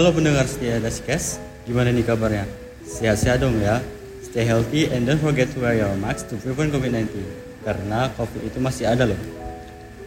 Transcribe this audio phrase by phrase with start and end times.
[0.00, 1.36] Halo pendengar setia Dasikes,
[1.68, 2.48] gimana nih kabarnya?
[2.88, 3.84] Sehat-sehat dong ya.
[4.24, 7.20] Stay healthy and don't forget to wear your mask to prevent COVID-19
[7.68, 9.20] karena COVID itu masih ada loh.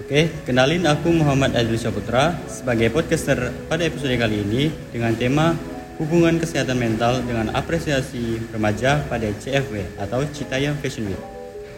[0.02, 5.53] Oke, kenalin aku Muhammad Adil Syaputra sebagai podcaster pada episode kali ini dengan tema
[6.02, 11.21] hubungan kesehatan mental dengan apresiasi remaja pada CFW atau Citayam Fashion Week.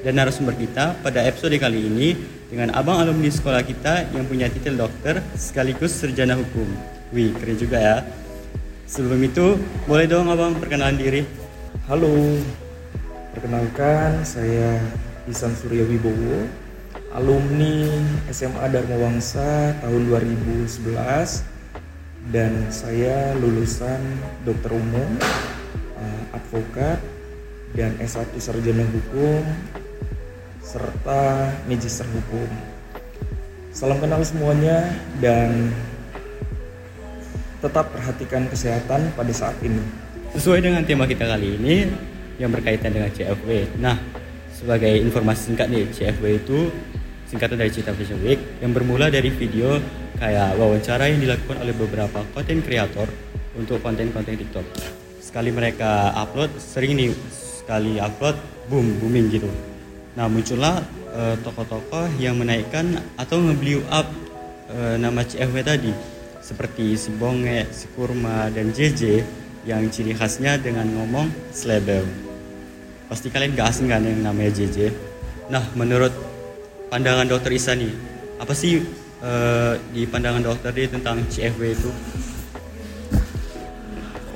[0.07, 2.16] Dan narasumber kita pada episode kali ini
[2.47, 6.95] dengan abang alumni sekolah kita yang punya titel dokter sekaligus sarjana hukum.
[7.15, 7.97] Wih, keren juga ya.
[8.91, 9.55] Sebelum itu,
[9.87, 11.23] boleh dong abang perkenalan diri?
[11.87, 12.11] Halo,
[13.31, 14.83] perkenalkan saya
[15.23, 16.43] Isan Surya Wibowo,
[17.15, 17.87] alumni
[18.27, 21.47] SMA Dharma Wangsa tahun 2011
[22.35, 24.03] dan saya lulusan
[24.43, 25.15] dokter umum,
[25.95, 26.99] eh, advokat,
[27.79, 29.39] dan S1 sarjana hukum
[30.59, 32.51] serta magister hukum.
[33.71, 34.91] Salam kenal semuanya
[35.23, 35.71] dan
[37.66, 39.82] tetap perhatikan kesehatan pada saat ini.
[40.38, 41.90] Sesuai dengan tema kita kali ini
[42.38, 43.82] yang berkaitan dengan CFW.
[43.82, 43.98] Nah,
[44.54, 46.70] sebagai informasi singkat nih, CFW itu
[47.26, 49.82] singkatan dari Cita Fashion Week yang bermula dari video
[50.21, 53.10] kayak wawancara yang dilakukan oleh beberapa konten kreator
[53.58, 54.66] untuk konten-konten TikTok.
[55.18, 58.38] Sekali mereka upload, sering nih sekali upload,
[58.70, 59.49] boom, booming gitu.
[60.16, 60.80] Nah muncullah
[61.12, 64.08] uh, tokoh-tokoh yang menaikkan atau nge up
[64.72, 66.15] uh, nama CFW tadi
[66.46, 69.25] seperti si Bonge, si Kurma, dan JJ
[69.66, 72.06] yang ciri khasnya dengan ngomong slebel.
[73.09, 74.94] Pasti kalian gak asing kan yang namanya JJ.
[75.50, 76.13] Nah menurut
[76.94, 77.90] pandangan dokter Isa nih,
[78.38, 78.85] apa sih
[79.25, 81.90] uh, di pandangan dokter dia tentang CFW itu?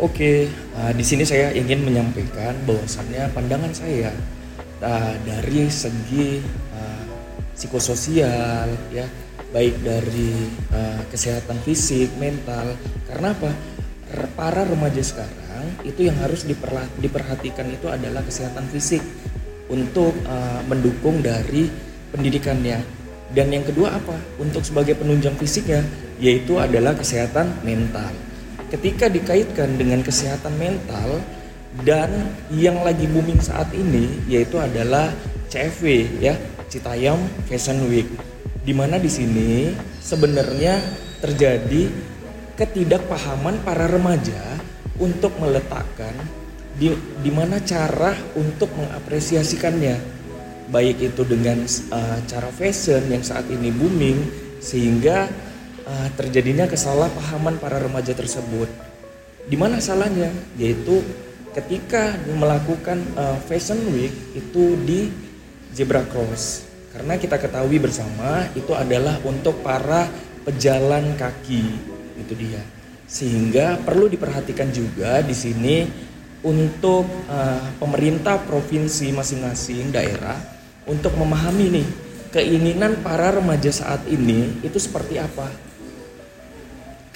[0.02, 0.50] Oke,
[0.82, 4.10] uh, di sini saya ingin menyampaikan bahwasannya pandangan saya
[4.82, 6.42] uh, dari segi
[6.74, 7.04] uh,
[7.54, 9.06] psikososial ya
[9.50, 10.34] baik dari
[10.70, 12.78] uh, kesehatan fisik mental
[13.10, 13.52] karena apa?
[14.34, 16.42] Para remaja sekarang itu yang harus
[16.98, 19.02] diperhatikan itu adalah kesehatan fisik
[19.70, 21.70] untuk uh, mendukung dari
[22.10, 22.82] pendidikannya.
[23.30, 24.18] Dan yang kedua apa?
[24.42, 25.86] Untuk sebagai penunjang fisiknya
[26.18, 28.10] yaitu adalah kesehatan mental.
[28.74, 31.22] Ketika dikaitkan dengan kesehatan mental
[31.86, 35.14] dan yang lagi booming saat ini yaitu adalah
[35.54, 36.34] CFW ya
[36.70, 38.10] Citayam Fashion Week
[38.70, 40.78] di mana di sini sebenarnya
[41.26, 41.90] terjadi
[42.54, 44.62] ketidakpahaman para remaja
[45.02, 46.14] untuk meletakkan
[46.78, 46.94] di,
[47.26, 50.22] di mana cara untuk mengapresiasikannya.
[50.70, 54.22] Baik itu dengan uh, cara fashion yang saat ini booming
[54.62, 55.26] sehingga
[55.90, 58.70] uh, terjadinya kesalahpahaman para remaja tersebut.
[59.50, 60.30] Di mana salahnya?
[60.62, 61.02] Yaitu
[61.58, 65.10] ketika melakukan uh, Fashion Week itu di
[65.74, 66.69] Zebra Cross
[67.00, 70.12] karena kita ketahui bersama itu adalah untuk para
[70.44, 71.64] pejalan kaki.
[72.20, 72.60] Itu dia.
[73.08, 75.88] Sehingga perlu diperhatikan juga di sini
[76.44, 80.36] untuk uh, pemerintah provinsi masing-masing daerah
[80.92, 81.88] untuk memahami nih
[82.36, 85.48] keinginan para remaja saat ini itu seperti apa.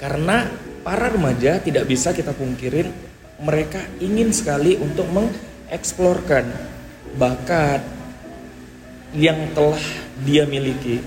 [0.00, 0.48] Karena
[0.80, 2.88] para remaja tidak bisa kita pungkirin
[3.36, 6.48] mereka ingin sekali untuk mengeksplorkan
[7.20, 7.93] bakat
[9.14, 9.80] yang telah
[10.26, 10.98] dia miliki.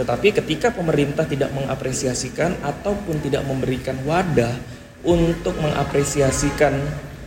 [0.00, 4.56] Tetapi ketika pemerintah tidak mengapresiasikan ataupun tidak memberikan wadah
[5.04, 6.72] untuk mengapresiasikan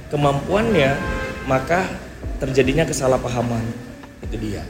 [0.09, 0.97] kemampuannya,
[1.45, 1.85] maka
[2.41, 3.61] terjadinya kesalahpahaman.
[4.25, 4.65] Itu dia.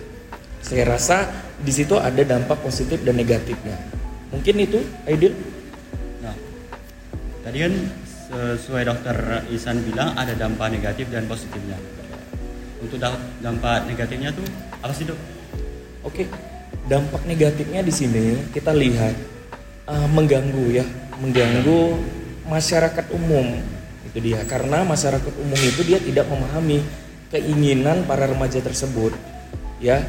[0.59, 3.75] Saya rasa di situ ada dampak positif dan negatifnya.
[4.35, 5.31] Mungkin itu, Aidil.
[6.23, 6.35] Nah,
[7.44, 7.73] tadi kan
[8.34, 9.16] sesuai dokter
[9.53, 11.79] Isan bilang ada dampak negatif dan positifnya.
[12.84, 13.00] Untuk
[13.40, 14.44] dampak negatifnya tuh
[14.84, 15.42] apa sih dok?
[16.03, 16.28] Oke,
[16.84, 19.16] dampak negatifnya di sini kita lihat
[19.88, 20.86] uh, mengganggu ya,
[21.24, 21.96] mengganggu
[22.44, 23.64] masyarakat umum.
[24.12, 26.84] Itu dia karena masyarakat umum itu dia tidak memahami
[27.31, 29.16] keinginan para remaja tersebut
[29.79, 30.03] ya.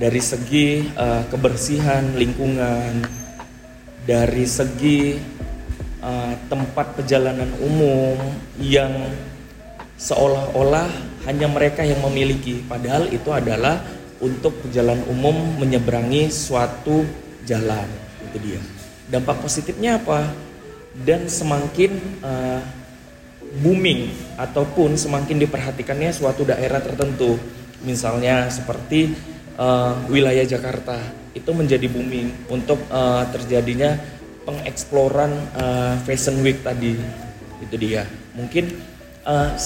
[0.00, 3.04] Dari segi uh, kebersihan lingkungan
[4.06, 5.18] dari segi
[6.00, 8.16] uh, tempat perjalanan umum
[8.62, 8.90] yang
[10.00, 10.88] seolah-olah
[11.28, 12.64] hanya mereka yang memiliki.
[12.64, 13.84] Padahal itu adalah
[14.20, 17.04] untuk perjalanan umum menyeberangi suatu
[17.48, 17.88] jalan.
[18.30, 18.60] Itu dia.
[19.10, 20.28] Dampak positifnya apa?
[20.92, 22.62] Dan semakin uh,
[23.64, 27.40] booming ataupun semakin diperhatikannya suatu daerah tertentu.
[27.82, 29.16] Misalnya seperti
[29.56, 31.00] uh, wilayah Jakarta
[31.32, 33.96] itu menjadi booming untuk uh, terjadinya
[34.44, 36.94] pengeksploran uh, Fashion Week tadi.
[37.64, 38.04] Itu dia.
[38.36, 38.70] Mungkin
[39.24, 39.56] uh,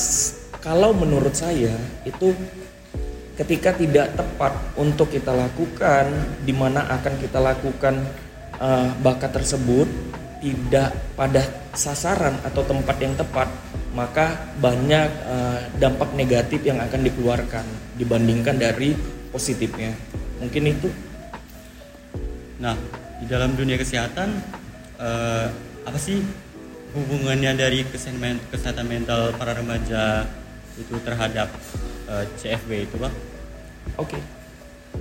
[0.65, 1.77] kalau menurut saya
[2.09, 2.33] itu
[3.35, 6.07] ketika tidak tepat untuk kita lakukan
[6.47, 7.99] di mana akan kita lakukan
[8.63, 9.91] uh, bakat tersebut
[10.39, 11.41] tidak pada
[11.73, 13.49] sasaran atau tempat yang tepat,
[13.97, 17.65] maka banyak uh, dampak negatif yang akan dikeluarkan
[17.97, 18.93] dibandingkan dari
[19.33, 19.97] positifnya.
[20.45, 20.93] Mungkin itu.
[22.61, 22.77] Nah,
[23.19, 24.37] di dalam dunia kesehatan
[25.01, 25.49] uh,
[25.89, 26.21] apa sih
[26.93, 30.29] hubungannya dari kesehatan, mental para remaja
[30.77, 31.49] itu terhadap
[32.09, 33.13] uh, eh, CFW itu, Pak?
[34.01, 34.17] Oke.
[34.17, 34.23] Okay.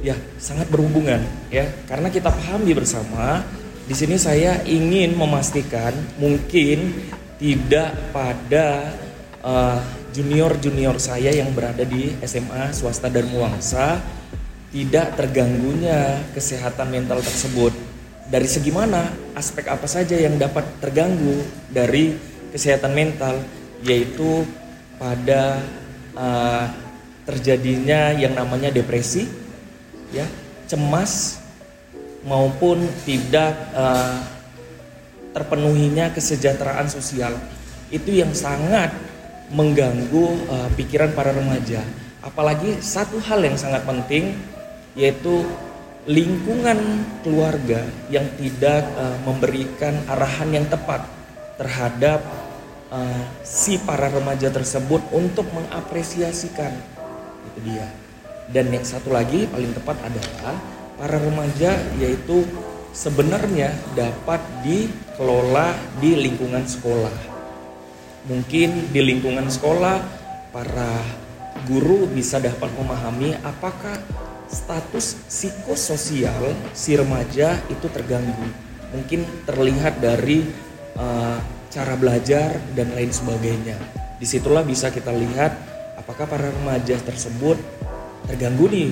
[0.01, 1.21] Ya, sangat berhubungan
[1.53, 3.45] ya, karena kita pahami bersama
[3.83, 6.91] di sini saya ingin memastikan mungkin
[7.37, 8.95] tidak pada
[9.43, 13.99] junior junior-junior saya yang berada di SMA swasta dan Muangsa
[14.71, 17.75] tidak terganggunya kesehatan mental tersebut.
[18.29, 22.15] Dari segi mana aspek apa saja yang dapat terganggu dari
[22.55, 23.41] kesehatan mental
[23.83, 24.47] yaitu
[24.95, 25.59] pada
[26.15, 26.65] uh,
[27.23, 29.27] terjadinya yang namanya depresi
[30.11, 30.27] ya,
[30.67, 31.39] cemas
[32.23, 34.19] maupun tidak uh,
[35.35, 37.35] terpenuhinya kesejahteraan sosial
[37.89, 38.93] itu yang sangat
[39.53, 41.83] mengganggu uh, pikiran para remaja.
[42.23, 44.39] Apalagi satu hal yang sangat penting
[44.95, 45.43] yaitu
[46.07, 51.03] lingkungan keluarga yang tidak uh, memberikan arahan yang tepat
[51.55, 52.19] terhadap
[52.91, 56.71] uh, si para remaja tersebut untuk mengapresiasikan
[57.51, 57.87] itu dia.
[58.51, 60.55] Dan yang satu lagi paling tepat adalah
[60.99, 62.43] para remaja yaitu
[62.93, 67.15] sebenarnya dapat dikelola di lingkungan sekolah.
[68.29, 69.99] Mungkin di lingkungan sekolah
[70.55, 71.01] para
[71.67, 73.99] guru bisa dapat memahami apakah
[74.47, 78.47] status psikososial si remaja itu terganggu.
[78.93, 80.45] Mungkin terlihat dari
[80.93, 81.41] uh,
[81.73, 83.75] cara belajar dan lain sebagainya.
[84.21, 87.57] Di situlah bisa kita lihat apakah para remaja tersebut
[88.29, 88.89] terganggu nih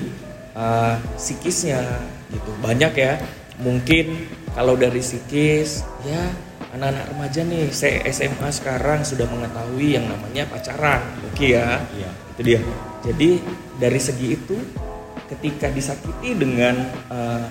[0.56, 1.82] uh, psikisnya
[2.30, 2.50] gitu?
[2.62, 3.20] Banyak ya
[3.60, 6.32] mungkin kalau dari psikis ya
[6.72, 11.04] anak-anak remaja nih saya SMA sekarang sudah mengetahui yang namanya pacaran.
[11.28, 11.80] Oke okay ya?
[11.92, 12.10] Iya.
[12.32, 12.60] itu dia.
[13.02, 13.30] Jadi
[13.76, 14.56] dari segi itu
[15.28, 16.76] ketika disakiti dengan
[17.12, 17.44] uh,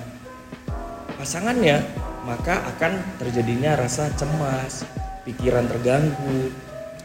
[1.21, 1.81] pasangannya
[2.25, 4.86] maka akan terjadinya rasa cemas
[5.25, 6.53] pikiran terganggu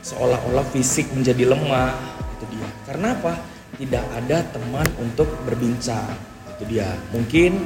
[0.04, 1.96] seolah-olah fisik menjadi lemah
[2.36, 2.68] itu dia.
[2.84, 3.32] Karena apa?
[3.76, 6.12] Tidak ada teman untuk berbincang.
[6.56, 6.88] Itu dia.
[7.12, 7.56] Mungkin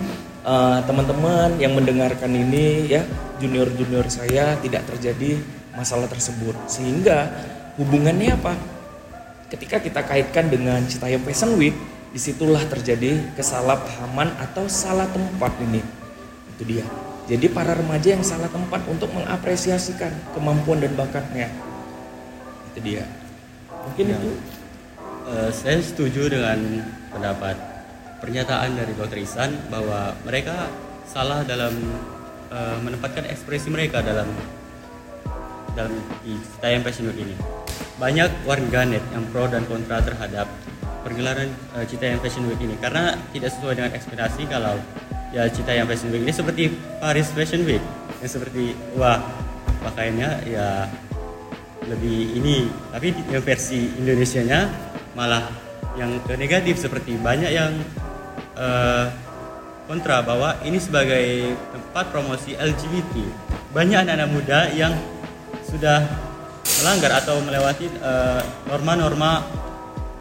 [0.47, 3.03] uh, teman-teman yang mendengarkan ini ya
[3.43, 5.39] junior-junior saya tidak terjadi
[5.75, 6.55] masalah tersebut.
[6.71, 7.31] Sehingga
[7.79, 8.55] hubungannya apa?
[9.51, 11.75] Ketika kita kaitkan dengan Citayam Fashion Week
[12.11, 15.83] di situlah terjadi kesalahpahaman atau salah tempat ini.
[16.55, 16.87] Itu dia.
[17.31, 21.47] Jadi para remaja yang salah tempat untuk mengapresiasikan kemampuan dan bakatnya.
[22.75, 23.07] Itu dia.
[23.87, 24.19] Mungkin ya.
[24.19, 24.31] itu
[25.31, 26.59] uh, saya setuju dengan
[27.15, 27.55] pendapat
[28.21, 29.19] pernyataan dari Dr.
[29.23, 30.69] Isan bahwa mereka
[31.07, 31.73] salah dalam
[32.53, 34.29] uh, menempatkan ekspresi mereka dalam
[35.79, 35.95] dalam
[36.27, 37.35] Citayam Fashion Week ini.
[37.97, 40.51] Banyak warganet yang pro dan kontra terhadap
[41.07, 41.49] pergelaran
[41.79, 44.77] uh, Citayam Fashion Week ini karena tidak sesuai dengan ekspektasi kalau
[45.31, 46.63] ya Citayam Fashion Week ini seperti
[46.99, 47.83] Paris Fashion Week
[48.21, 49.23] yang seperti wah
[49.81, 50.85] pakaiannya ya
[51.89, 55.51] lebih ini tapi yang versi Indonesia-nya malah
[55.99, 57.73] yang ke negatif seperti banyak yang
[58.55, 59.11] uh,
[59.91, 63.15] kontra bahwa ini sebagai tempat promosi LGBT
[63.75, 64.95] banyak anak-anak muda yang
[65.67, 66.07] sudah
[66.83, 69.43] melanggar atau melewati uh, norma-norma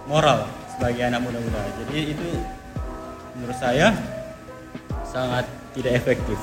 [0.10, 1.62] moral sebagai anak muda-muda.
[1.86, 2.28] Jadi itu
[3.38, 3.94] menurut saya
[5.06, 5.46] sangat
[5.78, 6.40] tidak efektif.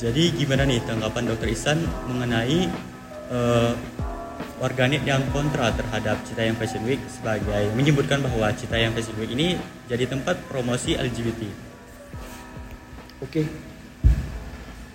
[0.00, 2.66] Jadi gimana nih tanggapan dokter Isan mengenai
[3.30, 3.72] uh,
[4.62, 9.58] warganet yang kontra terhadap Citayam Fashion Week sebagai menyebutkan bahwa Citayam Fashion Week ini
[9.90, 11.50] jadi tempat promosi LGBT.
[13.26, 13.42] Oke,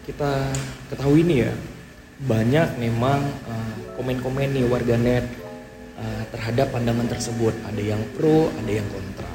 [0.07, 0.55] kita
[0.87, 1.53] ketahui nih ya
[2.23, 3.19] banyak memang
[3.51, 5.27] uh, komen-komen nih warganet
[5.99, 7.51] uh, terhadap pandangan tersebut.
[7.67, 9.31] Ada yang pro, ada yang kontra.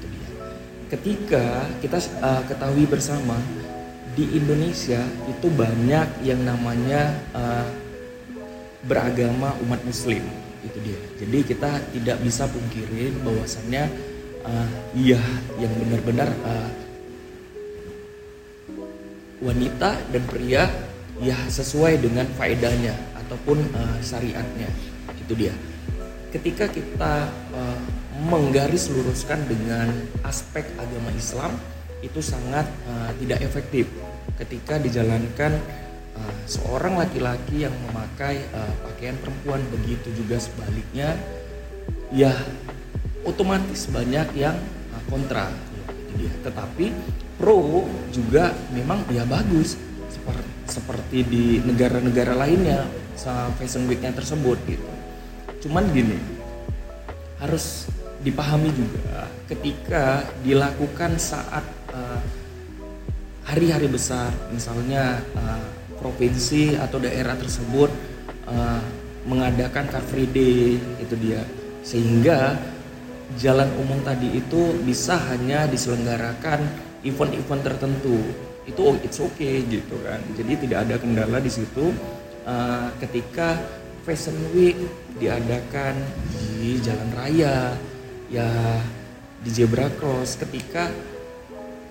[0.00, 0.28] Itu dia.
[0.96, 1.44] Ketika
[1.84, 3.36] kita uh, ketahui bersama
[4.16, 7.20] di Indonesia itu banyak yang namanya
[8.84, 10.22] beragama umat muslim.
[10.64, 11.00] Itu dia.
[11.20, 13.84] Jadi kita tidak bisa pungkirin bahwasannya
[14.44, 15.20] uh, iya
[15.60, 16.70] yang benar-benar uh,
[19.44, 20.64] wanita dan pria
[21.20, 24.68] ya sesuai dengan faedahnya ataupun uh, syariatnya.
[25.24, 25.52] Itu dia.
[26.32, 27.80] Ketika kita uh,
[28.24, 29.90] menggaris luruskan dengan
[30.24, 31.52] aspek agama Islam
[32.04, 33.88] itu sangat uh, tidak efektif.
[34.36, 35.56] Ketika dijalankan
[36.16, 39.60] uh, seorang laki-laki yang memakai uh, pakaian perempuan.
[39.74, 41.18] Begitu juga sebaliknya
[42.14, 42.34] ya
[43.26, 44.56] otomatis banyak yang
[44.94, 45.50] uh, kontra.
[46.14, 46.30] Dia.
[46.46, 46.94] Tetapi
[47.38, 49.76] pro juga memang ya bagus.
[50.10, 52.88] Seperti seperti di negara-negara lainnya
[53.60, 54.88] fashion weeknya tersebut gitu.
[55.68, 56.16] Cuman gini
[57.40, 57.88] harus
[58.24, 62.20] dipahami juga ketika dilakukan saat uh,
[63.44, 65.68] hari-hari besar misalnya uh,
[66.04, 67.88] provinsi atau daerah tersebut
[68.44, 68.80] uh,
[69.24, 71.40] mengadakan car free day itu dia.
[71.80, 72.60] Sehingga
[73.40, 76.60] jalan umum tadi itu bisa hanya diselenggarakan
[77.00, 78.20] event-event tertentu.
[78.68, 80.20] Itu oh, it's okay gitu kan.
[80.36, 81.96] Jadi tidak ada kendala di situ.
[82.44, 83.56] Uh, ketika
[84.04, 84.76] fashion week
[85.16, 85.96] diadakan
[86.60, 87.72] di jalan raya
[88.28, 88.44] ya
[89.40, 90.92] di zebra cross ketika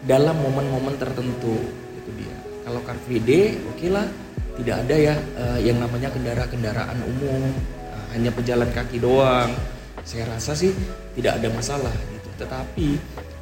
[0.05, 1.58] dalam momen-momen tertentu
[1.98, 4.08] itu dia kalau car free day oke okay lah.
[4.53, 7.50] Tidak ada ya uh, yang namanya kendaraan-kendaraan umum.
[7.89, 9.50] Uh, hanya pejalan kaki doang.
[10.05, 10.72] Saya rasa sih
[11.17, 12.29] tidak ada masalah gitu.
[12.38, 12.88] Tetapi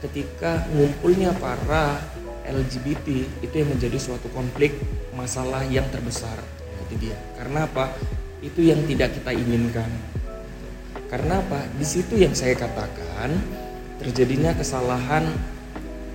[0.01, 1.99] ketika ngumpulnya para
[2.47, 3.07] LGBT
[3.43, 4.75] itu yang menjadi suatu konflik
[5.13, 6.39] masalah yang terbesar.
[6.87, 7.17] Itu dia.
[7.37, 7.91] Karena apa?
[8.41, 9.91] Itu yang tidak kita inginkan.
[11.11, 11.67] Karena apa?
[11.75, 13.35] Di situ yang saya katakan
[13.99, 15.27] terjadinya kesalahan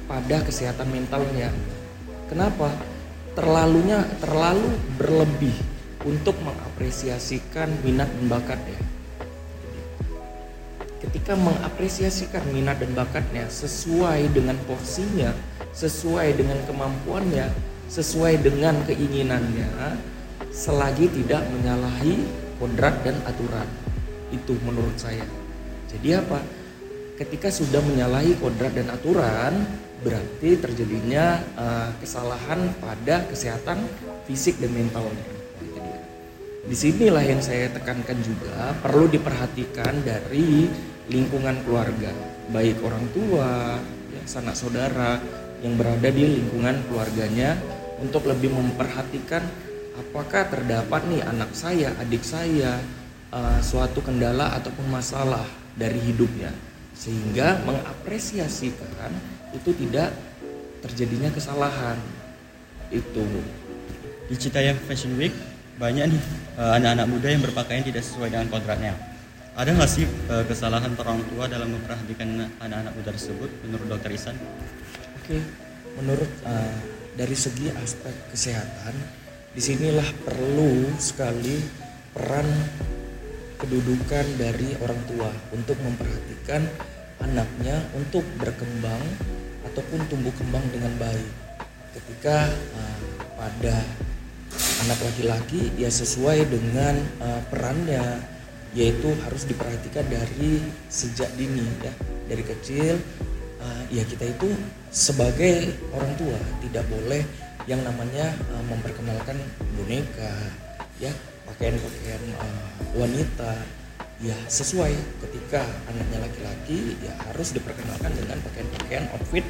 [0.08, 1.52] pada kesehatan mentalnya.
[2.26, 2.74] Kenapa
[3.36, 5.54] terlalunya terlalu berlebih
[6.08, 8.80] untuk mengapresiasikan minat dan bakatnya
[10.96, 15.30] ketika mengapresiasikan minat dan bakatnya sesuai dengan porsinya
[15.76, 17.52] sesuai dengan kemampuannya,
[17.92, 20.00] sesuai dengan keinginannya,
[20.48, 22.24] selagi tidak menyalahi
[22.56, 23.68] kodrat dan aturan.
[24.32, 25.28] Itu menurut saya.
[25.92, 26.40] Jadi apa?
[27.20, 29.68] Ketika sudah menyalahi kodrat dan aturan,
[30.04, 33.80] berarti terjadinya uh, kesalahan pada kesehatan
[34.28, 35.36] fisik dan mentalnya.
[36.66, 40.66] Di sinilah yang saya tekankan juga perlu diperhatikan dari
[41.06, 42.10] lingkungan keluarga,
[42.50, 43.78] baik orang tua,
[44.10, 45.22] ya, sanak saudara,
[45.62, 47.54] yang berada di lingkungan keluarganya
[48.02, 49.46] untuk lebih memperhatikan
[49.94, 52.82] apakah terdapat nih anak saya, adik saya
[53.30, 55.46] uh, suatu kendala ataupun masalah
[55.78, 56.50] dari hidupnya.
[56.98, 60.14] Sehingga mengapresiasikan itu tidak
[60.82, 61.98] terjadinya kesalahan.
[62.88, 63.26] Itu.
[64.26, 65.34] Di Citayam Fashion Week
[65.76, 66.22] banyak nih
[66.56, 68.96] eh, anak-anak muda yang berpakaian tidak sesuai dengan kontraknya
[69.56, 72.28] ada nggak sih uh, kesalahan orang tua dalam memperhatikan
[72.60, 74.36] anak-anak muda tersebut menurut dokter Isan?
[75.16, 75.40] Oke,
[75.96, 76.76] menurut uh,
[77.16, 78.92] dari segi aspek kesehatan,
[79.56, 81.56] di sinilah perlu sekali
[82.12, 82.44] peran
[83.56, 86.60] kedudukan dari orang tua untuk memperhatikan
[87.22, 89.02] anaknya untuk berkembang
[89.72, 91.30] ataupun tumbuh kembang dengan baik.
[91.96, 92.98] Ketika uh,
[93.36, 93.76] pada
[94.86, 98.20] anak laki-laki ya sesuai dengan uh, perannya
[98.76, 100.60] yaitu harus diperhatikan dari
[100.92, 101.92] sejak dini ya
[102.28, 103.00] dari kecil
[103.60, 104.52] uh, ya kita itu
[104.92, 107.24] sebagai orang tua tidak boleh
[107.64, 109.40] yang namanya uh, memperkenalkan
[109.80, 110.32] boneka
[111.00, 111.10] ya
[111.48, 112.68] pakaian-pakaian uh,
[113.00, 113.52] wanita
[114.16, 114.96] ya sesuai
[115.28, 115.60] ketika
[115.92, 119.44] anaknya laki-laki ya harus diperkenalkan dengan pakaian-pakaian outfit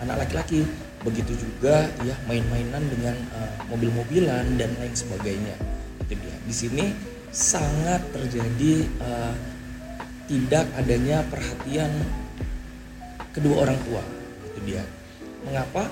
[0.00, 0.64] anak laki-laki.
[1.04, 5.54] Begitu juga ya main-mainan dengan uh, mobil-mobilan dan lain sebagainya.
[6.02, 6.36] Itu dia.
[6.42, 6.84] Di sini
[7.30, 9.34] sangat terjadi uh,
[10.26, 11.92] tidak adanya perhatian
[13.30, 14.02] kedua orang tua.
[14.50, 14.82] Itu dia.
[15.46, 15.86] Mengapa?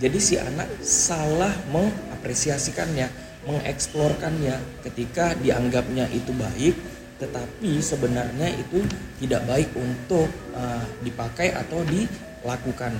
[0.00, 4.56] Jadi si anak salah mengapresiasikannya mengeksplorkannya
[4.88, 6.74] ketika dianggapnya itu baik
[7.18, 8.82] tetapi sebenarnya itu
[9.22, 12.92] tidak baik untuk uh, dipakai atau dilakukan.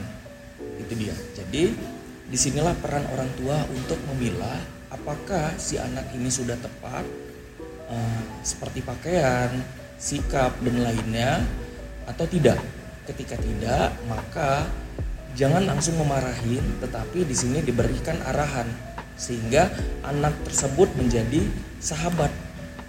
[0.78, 1.14] Itu dia.
[1.34, 1.74] Jadi
[2.24, 4.58] di sinilah peran orang tua untuk memilah
[4.94, 7.04] apakah si anak ini sudah tepat
[7.90, 9.50] uh, seperti pakaian
[9.98, 11.42] sikap dan lainnya
[12.06, 12.60] atau tidak.
[13.04, 14.64] Ketika tidak, maka
[15.36, 18.64] jangan langsung memarahin, tetapi di sini diberikan arahan
[19.14, 19.70] sehingga
[20.02, 21.44] anak tersebut menjadi
[21.78, 22.32] sahabat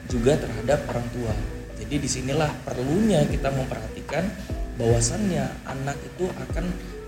[0.10, 1.34] juga terhadap orang tua.
[1.76, 4.26] Jadi di sinilah perlunya kita memperhatikan
[4.76, 6.66] bahwasannya anak itu akan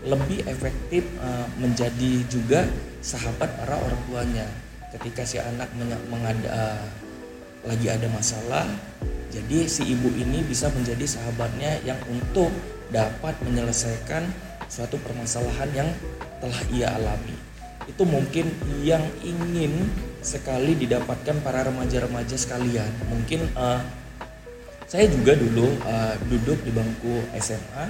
[0.08, 2.64] lebih efektif uh, menjadi juga
[3.04, 4.48] sahabat para orang tuanya.
[4.94, 5.68] Ketika si anak
[6.08, 6.86] mengada, uh,
[7.68, 8.64] lagi ada masalah,
[9.28, 12.50] jadi si ibu ini bisa menjadi sahabatnya yang untuk
[12.88, 14.24] dapat menyelesaikan
[14.72, 15.90] suatu permasalahan yang
[16.40, 17.36] telah ia alami.
[17.88, 18.48] Itu mungkin
[18.84, 22.90] yang ingin sekali didapatkan para remaja-remaja sekalian.
[23.10, 23.82] Mungkin uh,
[24.88, 27.86] saya juga dulu uh, duduk di bangku SMA,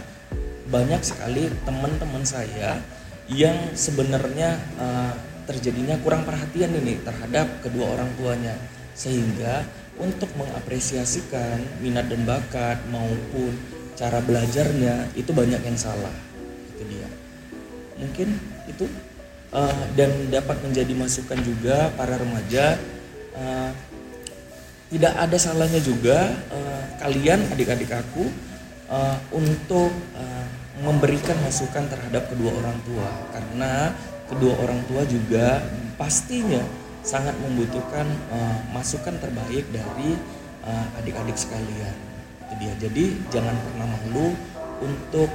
[0.67, 2.81] banyak sekali teman-teman saya
[3.29, 5.13] yang sebenarnya uh,
[5.48, 8.55] terjadinya kurang perhatian ini terhadap kedua orang tuanya.
[8.98, 9.62] Sehingga
[10.01, 13.53] untuk mengapresiasikan minat dan bakat maupun
[13.98, 16.13] cara belajarnya itu banyak yang salah.
[16.74, 17.10] Itu dia.
[17.98, 18.29] Mungkin
[18.69, 18.86] itu
[19.54, 22.80] uh, dan dapat menjadi masukan juga para remaja.
[23.38, 23.72] Uh,
[24.88, 28.32] tidak ada salahnya juga uh, kalian adik-adik aku
[28.88, 30.48] uh, untuk uh,
[30.80, 33.10] memberikan masukan terhadap kedua orang tua.
[33.36, 33.92] Karena
[34.32, 35.60] kedua orang tua juga
[36.00, 36.63] pastinya
[37.04, 40.16] sangat membutuhkan uh, masukan terbaik dari
[41.00, 41.96] adik-adik uh, sekalian.
[42.48, 42.74] Itu dia.
[42.80, 44.36] Jadi jangan pernah malu
[44.84, 45.30] untuk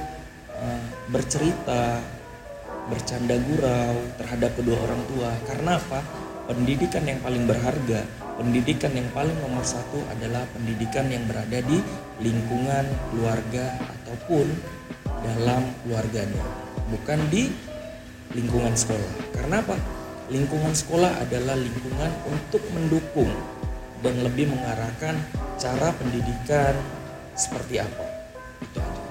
[0.53, 2.01] uh, bercerita
[2.91, 5.31] bercanda gurau terhadap kedua orang tua.
[5.47, 5.99] Karena apa?
[6.43, 8.03] Pendidikan yang paling berharga
[8.37, 11.77] pendidikan yang paling nomor satu adalah pendidikan yang berada di
[12.21, 14.49] lingkungan keluarga ataupun
[15.23, 16.43] dalam keluarganya
[16.89, 17.53] bukan di
[18.33, 19.13] lingkungan sekolah.
[19.37, 19.77] Karena apa?
[20.33, 23.29] Lingkungan sekolah adalah lingkungan untuk mendukung
[24.01, 25.15] dan lebih mengarahkan
[25.61, 26.73] cara pendidikan
[27.37, 28.05] seperti apa.
[28.65, 29.02] Itu aja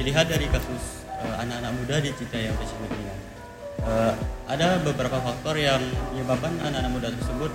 [0.00, 3.12] dilihat dari kasus uh, anak-anak muda di Citayam Week ini
[3.84, 4.16] uh,
[4.48, 5.84] ada beberapa faktor yang
[6.16, 7.52] menyebabkan anak-anak muda tersebut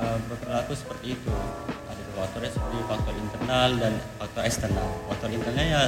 [0.00, 1.32] uh, berperilaku seperti itu.
[1.92, 4.88] Ada faktornya seperti faktor internal dan faktor eksternal.
[5.12, 5.82] Faktor internalnya ya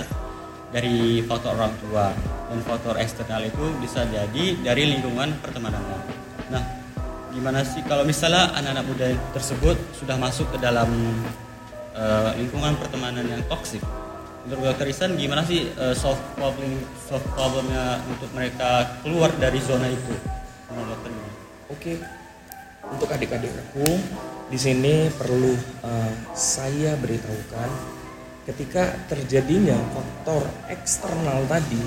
[0.76, 2.12] dari faktor orang tua
[2.52, 5.99] dan faktor eksternal itu bisa jadi dari lingkungan pertemanannya.
[6.52, 6.62] Nah
[7.32, 10.92] gimana sih kalau misalnya anak-anak muda tersebut sudah masuk ke dalam
[11.96, 13.80] uh, lingkungan pertemanan yang toksik
[14.44, 16.76] menurut dokter Isan gimana sih uh, soft problem
[17.08, 20.14] soft problemnya untuk mereka keluar dari zona itu?
[20.68, 21.10] Menurut dokter
[21.72, 21.96] Oke,
[22.92, 23.88] untuk adik-adik aku
[24.52, 27.70] di sini perlu uh, saya beritahukan
[28.44, 31.80] ketika terjadinya faktor eksternal tadi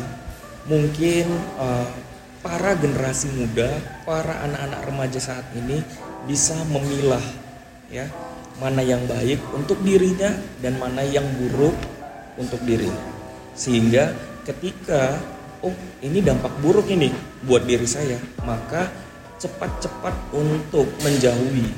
[0.65, 1.29] mungkin
[1.61, 1.85] uh,
[2.41, 3.69] para generasi muda,
[4.01, 5.85] para anak-anak remaja saat ini
[6.25, 7.21] bisa memilah
[7.93, 8.09] ya
[8.57, 11.77] mana yang baik untuk dirinya dan mana yang buruk
[12.37, 13.05] untuk dirinya.
[13.57, 14.13] Sehingga
[14.45, 15.17] ketika
[15.65, 15.73] oh
[16.05, 17.11] ini dampak buruk ini
[17.43, 18.87] buat diri saya, maka
[19.37, 21.69] cepat-cepat untuk menjauhi.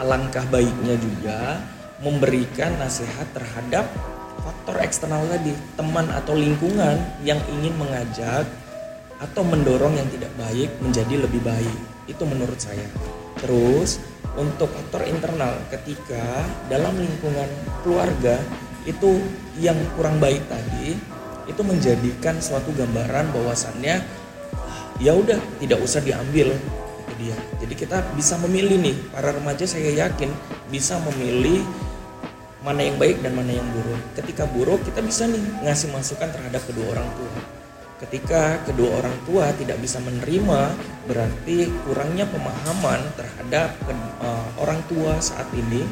[0.00, 1.60] Alangkah baiknya juga
[2.00, 3.84] memberikan nasihat terhadap
[4.40, 8.48] faktor eksternal tadi, teman atau lingkungan yang ingin mengajak
[9.20, 11.78] atau mendorong yang tidak baik menjadi lebih baik.
[12.08, 12.88] Itu menurut saya.
[13.44, 14.00] Terus
[14.40, 17.48] untuk faktor internal ketika dalam lingkungan
[17.84, 18.40] keluarga
[18.88, 19.20] itu
[19.60, 20.96] yang kurang baik tadi
[21.48, 24.00] itu menjadikan suatu gambaran bahwasannya
[25.02, 26.70] ya udah tidak usah diambil itu
[27.20, 27.36] dia.
[27.60, 30.32] Jadi kita bisa memilih nih para remaja saya yakin
[30.72, 31.60] bisa memilih
[32.64, 34.00] mana yang baik dan mana yang buruk.
[34.16, 37.32] Ketika buruk kita bisa nih ngasih masukan terhadap kedua orang tua.
[38.00, 40.72] Ketika kedua orang tua tidak bisa menerima
[41.04, 43.76] berarti kurangnya pemahaman terhadap
[44.24, 45.84] uh, orang tua saat ini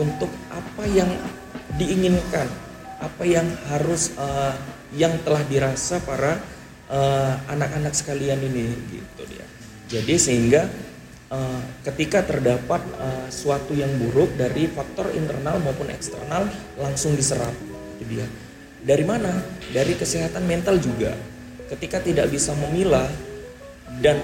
[0.00, 1.08] untuk apa yang
[1.78, 2.48] diinginkan
[3.00, 4.54] apa yang harus uh,
[4.90, 6.34] yang telah dirasa para
[6.90, 9.46] eh, anak-anak uh, sekalian ini gitu dia.
[9.86, 10.66] Jadi sehingga
[11.30, 17.54] uh, ketika terdapat uh, suatu yang buruk dari faktor internal maupun eksternal langsung diserap
[18.02, 18.26] itu dia.
[18.82, 19.30] Dari mana?
[19.70, 21.14] Dari kesehatan mental juga.
[21.70, 23.06] Ketika tidak bisa memilah
[24.02, 24.18] dan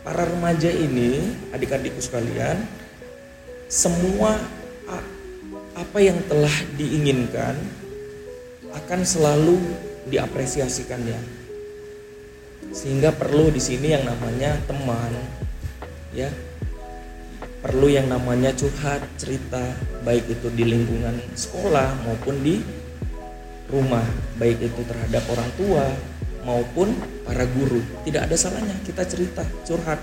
[0.00, 2.64] para remaja ini adik-adikku sekalian
[3.68, 4.40] semua
[5.82, 7.58] apa yang telah diinginkan
[8.70, 9.58] akan selalu
[10.06, 11.18] diapresiasikannya.
[12.72, 15.12] Sehingga perlu di sini yang namanya teman,
[16.14, 16.30] ya.
[17.62, 19.62] Perlu yang namanya curhat, cerita,
[20.02, 22.58] baik itu di lingkungan sekolah maupun di
[23.70, 24.02] rumah,
[24.38, 25.86] baik itu terhadap orang tua
[26.42, 26.90] maupun
[27.22, 27.78] para guru.
[28.02, 30.02] Tidak ada salahnya kita cerita, curhat.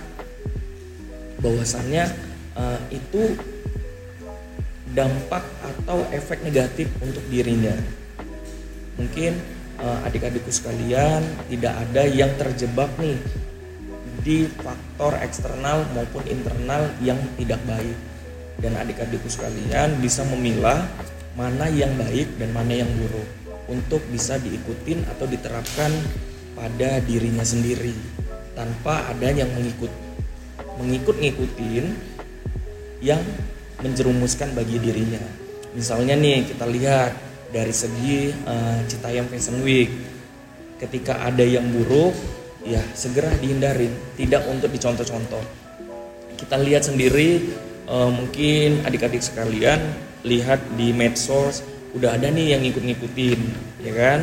[1.39, 2.06] Bahwasannya
[2.56, 3.36] uh, itu
[4.93, 7.73] dampak atau efek negatif untuk dirinya.
[8.97, 9.38] Mungkin
[9.80, 13.17] uh, adik-adikku sekalian tidak ada yang terjebak nih
[14.19, 17.95] di faktor eksternal maupun internal yang tidak baik.
[18.60, 20.84] Dan adik-adikku sekalian bisa memilah
[21.39, 23.30] mana yang baik dan mana yang buruk
[23.71, 25.93] untuk bisa diikutin atau diterapkan
[26.58, 27.95] pada dirinya sendiri
[28.58, 29.88] tanpa ada yang mengikut
[30.75, 31.86] mengikut ngikutin
[32.99, 33.23] yang
[33.80, 35.22] menjerumuskan bagi dirinya.
[35.76, 37.12] Misalnya nih kita lihat
[37.50, 39.89] dari segi uh, Citayam Fashion Week,
[40.78, 42.13] ketika ada yang buruk,
[42.65, 45.44] ya segera dihindarin, tidak untuk dicontoh-contoh.
[46.39, 47.52] Kita lihat sendiri,
[47.89, 49.80] uh, mungkin adik-adik sekalian
[50.24, 51.63] lihat di medsos
[51.96, 53.39] udah ada nih yang ngikut-ngikutin,
[53.82, 54.20] ya kan?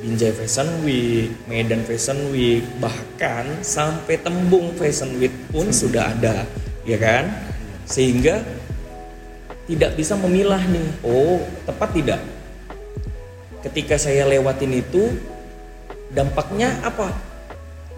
[0.00, 6.48] Binjai Fashion Week, Medan Fashion Week, bahkan sampai Tembung Fashion Week pun sudah ada,
[6.88, 7.28] ya kan?
[7.84, 8.40] Sehingga
[9.70, 10.88] tidak bisa memilah nih.
[11.06, 12.20] Oh tepat tidak?
[13.62, 15.14] Ketika saya lewatin itu
[16.10, 17.14] dampaknya apa?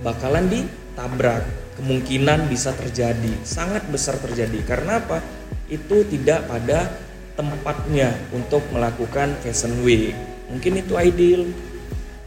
[0.04, 1.48] Bakalan ditabrak.
[1.80, 3.32] Kemungkinan bisa terjadi.
[3.48, 4.60] Sangat besar terjadi.
[4.68, 5.24] Karena apa?
[5.72, 6.92] Itu tidak pada
[7.32, 10.12] tempatnya untuk melakukan fashion week.
[10.52, 11.48] Mungkin itu ideal.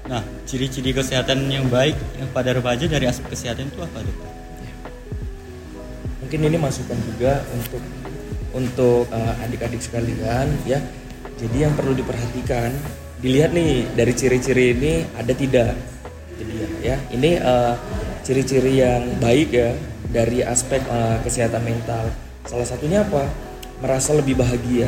[0.09, 4.35] Nah, ciri-ciri kesehatan yang baik yang pada remaja dari aspek kesehatan itu apa, dokter?
[6.25, 7.77] mungkin ini masukan juga untuk
[8.55, 10.79] untuk uh, adik-adik sekalian ya.
[11.35, 12.71] Jadi yang perlu diperhatikan
[13.19, 15.75] dilihat nih dari ciri-ciri ini ada tidak?
[16.39, 16.97] Jadi ya, ya.
[17.11, 17.75] Ini uh,
[18.23, 19.75] ciri-ciri yang baik ya
[20.09, 22.07] dari aspek uh, kesehatan mental.
[22.47, 23.27] Salah satunya apa?
[23.83, 24.87] Merasa lebih bahagia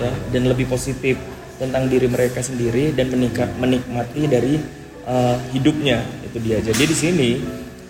[0.00, 1.20] ya dan lebih positif
[1.60, 4.56] tentang diri mereka sendiri dan menikah, menikmati dari
[5.04, 6.00] uh, hidupnya.
[6.24, 6.64] Itu dia.
[6.64, 7.30] Jadi di sini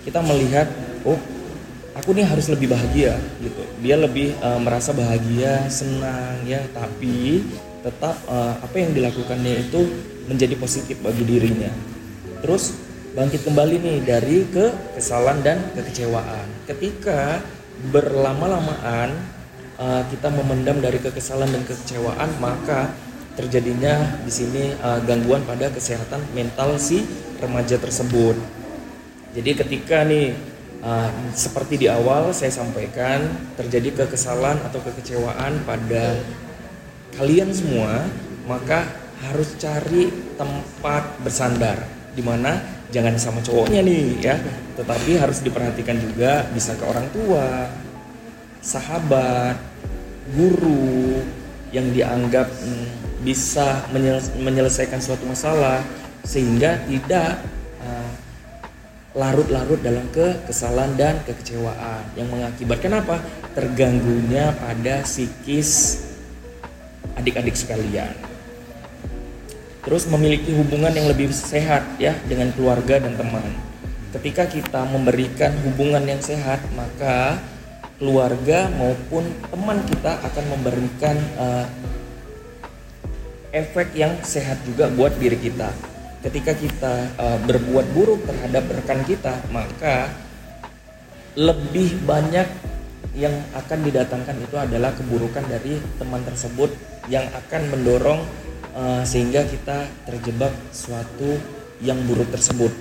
[0.02, 0.66] kita melihat
[1.06, 1.16] oh
[1.94, 3.62] aku nih harus lebih bahagia gitu.
[3.80, 6.60] Dia lebih uh, merasa bahagia senang ya.
[6.74, 7.46] Tapi
[7.86, 9.80] tetap uh, apa yang dilakukannya itu
[10.26, 11.70] menjadi positif bagi dirinya.
[12.42, 12.74] Terus
[13.14, 16.46] bangkit kembali nih dari kekesalan dan kekecewaan.
[16.66, 17.40] Ketika
[17.94, 19.14] berlama-lamaan
[19.78, 22.90] uh, kita memendam dari kekesalan dan kekecewaan maka
[23.34, 27.02] terjadinya di sini uh, gangguan pada kesehatan mental si
[27.42, 28.38] remaja tersebut.
[29.34, 30.53] Jadi ketika nih
[30.84, 33.24] uh, seperti di awal saya sampaikan
[33.56, 36.20] terjadi kekesalan atau kekecewaan pada
[37.16, 38.04] kalian semua,
[38.44, 38.84] maka
[39.24, 41.80] harus cari tempat bersandar
[42.12, 42.60] di mana
[42.92, 44.36] jangan sama cowoknya nih ya,
[44.78, 47.66] tetapi harus diperhatikan juga bisa ke orang tua,
[48.62, 49.58] sahabat,
[50.36, 51.24] guru
[51.74, 53.82] yang dianggap hmm, bisa
[54.38, 55.82] menyelesaikan suatu masalah
[56.22, 57.42] sehingga tidak
[57.82, 58.23] uh,
[59.14, 63.22] larut-larut dalam kekesalan dan kekecewaan yang mengakibatkan apa?
[63.54, 66.02] Terganggunya pada psikis
[67.14, 68.10] adik-adik sekalian.
[69.86, 73.54] Terus memiliki hubungan yang lebih sehat ya dengan keluarga dan teman.
[74.10, 77.38] Ketika kita memberikan hubungan yang sehat, maka
[77.98, 81.66] keluarga maupun teman kita akan memberikan uh,
[83.54, 85.93] efek yang sehat juga buat diri kita.
[86.24, 90.08] Ketika kita uh, berbuat buruk terhadap rekan kita, maka
[91.36, 92.48] lebih banyak
[93.12, 96.72] yang akan didatangkan itu adalah keburukan dari teman tersebut
[97.12, 98.20] yang akan mendorong
[98.72, 101.36] uh, sehingga kita terjebak suatu
[101.84, 102.72] yang buruk tersebut.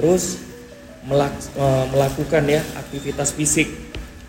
[0.00, 0.40] Terus
[1.04, 3.68] melak, uh, melakukan ya aktivitas fisik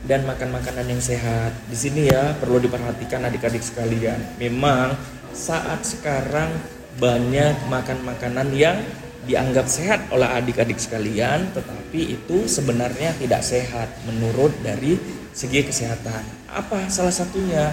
[0.03, 1.55] dan makan makanan yang sehat.
[1.71, 4.19] Di sini ya perlu diperhatikan adik-adik sekalian.
[4.35, 4.93] Memang
[5.31, 6.51] saat sekarang
[6.97, 8.77] banyak makan makanan yang
[9.23, 14.99] dianggap sehat oleh adik-adik sekalian, tetapi itu sebenarnya tidak sehat menurut dari
[15.31, 16.23] segi kesehatan.
[16.51, 17.71] Apa salah satunya?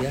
[0.00, 0.10] Ya,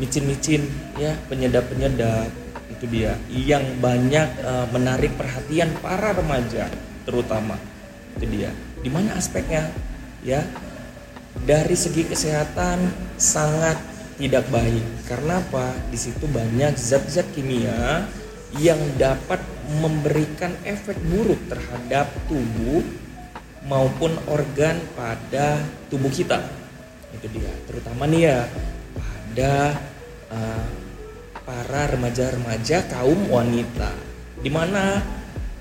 [0.00, 0.64] micin-micin,
[0.96, 2.32] ya penyedap-penyedap
[2.72, 6.68] itu dia yang banyak uh, menarik perhatian para remaja
[7.04, 7.60] terutama
[8.16, 8.50] itu dia.
[8.80, 9.68] Di mana aspeknya?
[10.26, 10.42] ya
[11.46, 13.78] dari segi kesehatan sangat
[14.16, 14.84] tidak baik.
[15.04, 15.76] Karena apa?
[15.92, 18.08] Di situ banyak zat-zat kimia
[18.56, 19.40] yang dapat
[19.82, 22.80] memberikan efek buruk terhadap tubuh
[23.68, 25.60] maupun organ pada
[25.92, 26.40] tubuh kita.
[27.12, 27.52] Itu dia.
[27.68, 28.40] Terutama nih ya
[28.96, 29.54] pada
[30.32, 30.68] uh,
[31.44, 33.92] para remaja-remaja kaum wanita.
[34.40, 35.02] Di mana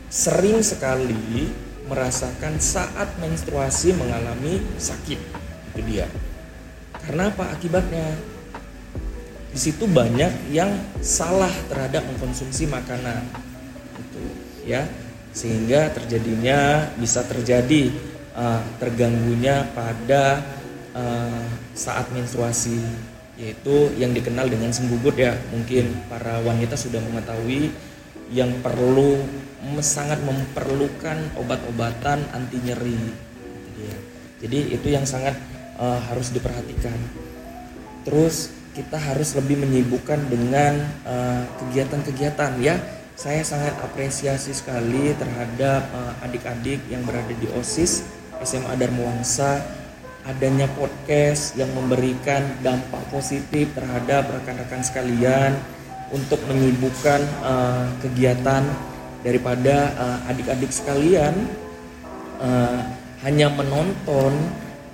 [0.07, 1.49] sering sekali
[1.85, 5.19] merasakan saat menstruasi mengalami sakit.
[5.73, 6.07] Itu dia.
[7.05, 8.34] Karena apa akibatnya
[9.55, 10.67] di situ banyak yang
[10.99, 13.23] salah terhadap mengkonsumsi makanan
[13.95, 14.23] itu
[14.67, 14.83] ya
[15.31, 17.87] sehingga terjadinya bisa terjadi
[18.35, 20.43] uh, terganggunya pada
[20.91, 22.83] uh, saat menstruasi
[23.39, 27.71] yaitu yang dikenal dengan sembugut ya mungkin para wanita sudah mengetahui
[28.31, 29.23] yang perlu
[29.81, 32.99] sangat memerlukan obat-obatan anti nyeri.
[34.39, 35.33] Jadi itu yang sangat
[35.81, 36.95] uh, harus diperhatikan.
[38.05, 42.75] Terus kita harus lebih menyibukkan dengan eh, kegiatan-kegiatan uh, ya.
[43.15, 48.03] Saya sangat apresiasi sekali terhadap uh, adik-adik yang berada di OSIS
[48.43, 49.63] SMA Darmawangsa
[50.27, 55.55] adanya podcast yang memberikan dampak positif terhadap rekan-rekan sekalian
[56.11, 58.67] untuk menyibukkan uh, kegiatan
[59.23, 61.33] daripada uh, adik-adik sekalian
[62.43, 62.83] uh,
[63.23, 64.35] hanya menonton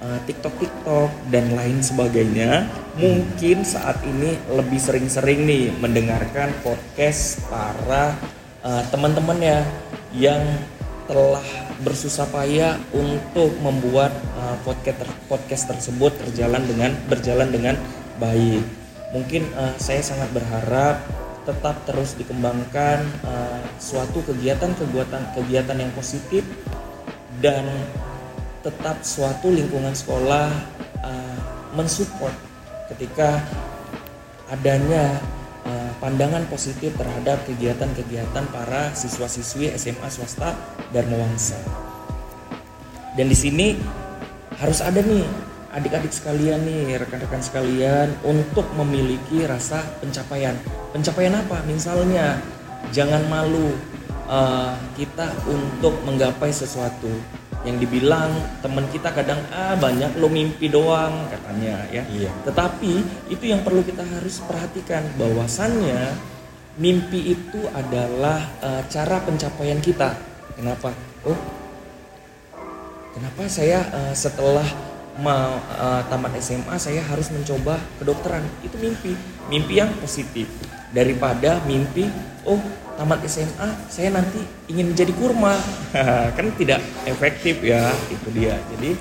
[0.04, 8.16] uh, TikTok TikTok dan lain sebagainya mungkin saat ini lebih sering-sering nih mendengarkan podcast para
[8.64, 9.60] uh, teman-teman ya
[10.12, 10.44] yang
[11.08, 11.44] telah
[11.84, 17.76] bersusah payah untuk membuat uh, podcast podcast tersebut berjalan dengan berjalan dengan
[18.20, 18.64] baik.
[19.12, 21.04] Mungkin uh, saya sangat berharap
[21.42, 26.46] tetap terus dikembangkan uh, suatu kegiatan-kegiatan kegiatan yang positif
[27.42, 27.66] dan
[28.62, 30.54] tetap suatu lingkungan sekolah
[31.02, 31.38] uh,
[31.74, 32.51] mensupport
[32.96, 33.44] ketika
[34.52, 35.20] adanya
[35.64, 40.54] uh, pandangan positif terhadap kegiatan-kegiatan para siswa-siswi SMA swasta
[40.92, 41.58] dan Wangsa.
[43.16, 43.80] Dan di sini
[44.60, 45.24] harus ada nih
[45.72, 50.56] adik-adik sekalian nih, rekan-rekan sekalian untuk memiliki rasa pencapaian.
[50.92, 51.64] Pencapaian apa?
[51.64, 52.44] Misalnya
[52.92, 53.72] jangan malu
[54.28, 57.12] uh, kita untuk menggapai sesuatu
[57.62, 58.34] yang dibilang
[58.66, 62.04] teman kita kadang ah banyak lo mimpi doang katanya ya.
[62.10, 62.32] Iya.
[62.46, 62.94] Tetapi
[63.30, 66.18] itu yang perlu kita harus perhatikan bahwasannya
[66.82, 70.18] mimpi itu adalah uh, cara pencapaian kita.
[70.58, 70.94] Kenapa?
[71.22, 71.38] Oh,
[73.14, 74.66] kenapa saya uh, setelah
[75.22, 78.42] mau uh, tamat SMA saya harus mencoba kedokteran?
[78.66, 79.14] Itu mimpi,
[79.48, 80.50] mimpi yang positif.
[80.92, 82.10] Daripada mimpi
[82.44, 82.60] oh
[83.00, 85.56] tamat SMA saya nanti ingin menjadi kurma.
[86.38, 88.58] Kan tidak efektif ya itu dia.
[88.76, 88.92] Jadi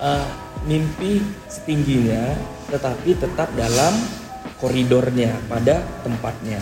[0.00, 0.26] uh,
[0.66, 2.34] mimpi setingginya
[2.72, 3.94] tetapi tetap dalam
[4.58, 6.58] koridornya pada tempatnya.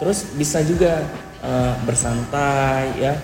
[0.00, 1.04] Terus bisa juga
[1.44, 3.14] uh, bersantai ya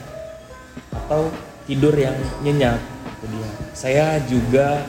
[0.95, 1.31] atau
[1.67, 2.15] tidur yang
[2.45, 2.94] nyenyak
[3.29, 4.85] dia saya juga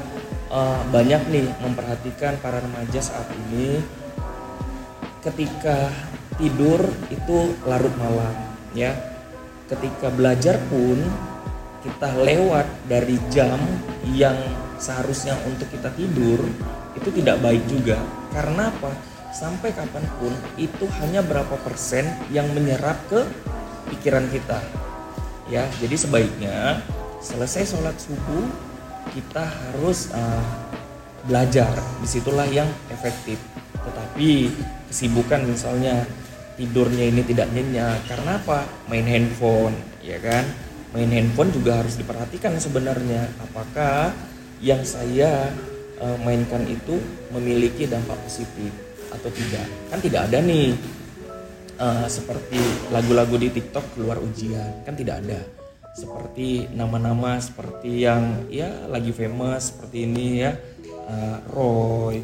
[0.50, 3.82] uh, banyak nih memperhatikan para remaja saat ini
[5.26, 5.90] ketika
[6.38, 8.36] tidur itu larut malam
[8.76, 8.94] ya.
[9.66, 11.02] Ketika belajar pun
[11.82, 13.58] kita lewat dari jam
[14.14, 14.38] yang
[14.78, 16.38] seharusnya untuk kita tidur
[16.94, 17.98] itu tidak baik juga.
[18.30, 18.94] Karena apa?
[19.34, 23.26] Sampai kapan pun itu hanya berapa persen yang menyerap ke
[23.90, 24.62] pikiran kita
[25.50, 25.66] ya.
[25.82, 26.86] Jadi sebaiknya
[27.26, 28.46] selesai sholat subuh
[29.10, 30.46] kita harus uh,
[31.26, 31.74] belajar.
[32.02, 33.42] Di situlah yang efektif.
[33.82, 34.54] Tetapi
[34.94, 36.06] kesibukan misalnya
[36.54, 38.06] tidurnya ini tidak nyenyak.
[38.06, 38.70] Karena apa?
[38.86, 39.74] Main handphone
[40.06, 40.46] ya kan?
[40.94, 43.26] Main handphone juga harus diperhatikan sebenarnya.
[43.42, 44.14] Apakah
[44.62, 45.50] yang saya
[45.98, 47.02] uh, mainkan itu
[47.34, 48.70] memiliki dampak positif
[49.10, 49.66] atau tidak?
[49.90, 50.78] Kan tidak ada nih.
[51.76, 52.56] Uh, seperti
[52.88, 54.88] lagu-lagu di TikTok keluar ujian.
[54.88, 55.65] Kan tidak ada
[55.96, 60.52] seperti nama-nama seperti yang ya lagi famous seperti ini ya.
[61.06, 62.16] Uh, Roy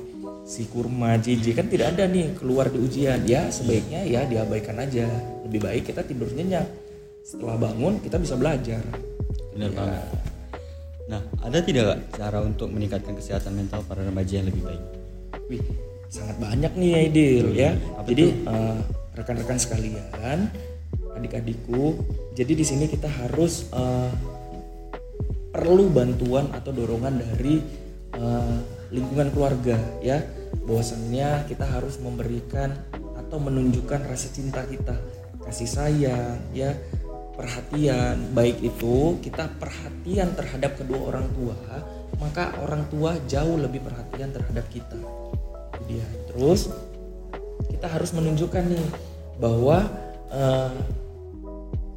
[0.44, 3.24] si kurma JJ kan tidak ada nih keluar di ujian.
[3.24, 5.08] Ya sebaiknya ya diabaikan aja.
[5.48, 6.68] Lebih baik kita tidur nyenyak.
[7.24, 8.84] Setelah bangun kita bisa belajar.
[9.56, 9.78] Benar ya.
[9.80, 10.06] banget.
[11.08, 14.84] Nah ada tidak cara untuk meningkatkan kesehatan mental para remaja yang lebih baik?
[15.48, 15.64] Wih
[16.12, 17.72] sangat banyak nih Aidil ya.
[17.96, 18.84] Apa jadi uh,
[19.16, 20.52] rekan-rekan sekalian
[21.22, 22.02] adik-adikku.
[22.34, 24.10] Jadi di sini kita harus uh,
[25.54, 27.62] perlu bantuan atau dorongan dari
[28.18, 28.58] uh,
[28.90, 30.20] lingkungan keluarga ya.
[30.66, 32.74] Bahwasannya kita harus memberikan
[33.16, 34.98] atau menunjukkan rasa cinta kita
[35.46, 36.74] kasih sayang ya.
[37.32, 41.56] Perhatian baik itu kita perhatian terhadap kedua orang tua
[42.22, 44.94] maka orang tua jauh lebih perhatian terhadap kita.
[45.74, 46.06] Itu dia.
[46.30, 46.70] Terus
[47.74, 48.88] kita harus menunjukkan nih
[49.42, 49.90] bahwa
[50.30, 50.72] uh,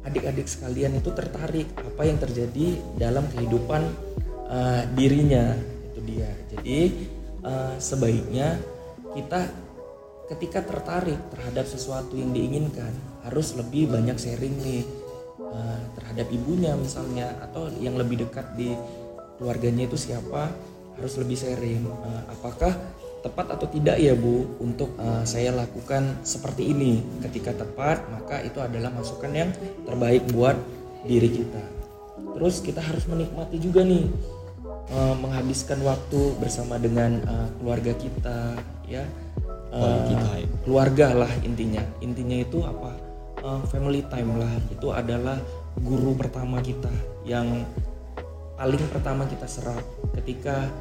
[0.05, 3.81] adik-adik sekalian itu tertarik apa yang terjadi dalam kehidupan
[4.47, 5.57] uh, dirinya
[5.91, 6.29] itu dia.
[6.53, 6.79] Jadi
[7.41, 8.61] uh, sebaiknya
[9.17, 9.49] kita
[10.29, 12.89] ketika tertarik terhadap sesuatu yang diinginkan
[13.25, 14.85] harus lebih banyak sharing nih
[15.41, 18.73] uh, terhadap ibunya misalnya atau yang lebih dekat di
[19.37, 20.53] keluarganya itu siapa
[20.95, 21.83] harus lebih sharing.
[22.31, 22.71] Apakah
[23.25, 27.01] tepat atau tidak ya Bu untuk uh, saya lakukan seperti ini.
[27.25, 29.49] Ketika tepat maka itu adalah masukan yang
[29.89, 30.53] terbaik buat
[31.09, 31.63] diri kita.
[32.37, 34.05] Terus kita harus menikmati juga nih
[34.93, 38.37] uh, menghabiskan waktu bersama dengan uh, keluarga kita
[38.85, 39.01] ya.
[39.75, 41.81] Uh, keluarga lah intinya.
[41.99, 42.93] Intinya itu apa?
[43.41, 44.53] Uh, family time lah.
[44.69, 45.41] Itu adalah
[45.81, 46.93] guru pertama kita
[47.25, 47.65] yang
[48.55, 49.83] paling pertama kita serap
[50.15, 50.71] ketika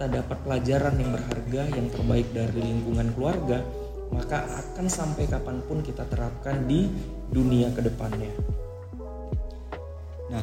[0.00, 3.60] kita dapat pelajaran yang berharga yang terbaik dari lingkungan keluarga
[4.08, 6.88] maka akan sampai kapan pun kita terapkan di
[7.28, 8.32] dunia ke depannya.
[10.32, 10.40] Nah,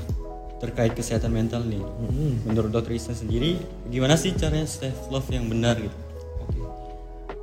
[0.62, 2.46] terkait kesehatan mental nih hmm.
[2.46, 3.58] menurut dokter Isa sendiri
[3.90, 5.98] gimana sih caranya self love yang benar gitu
[6.38, 6.62] oke